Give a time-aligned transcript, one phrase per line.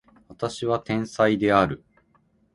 [0.29, 1.85] 私は天才である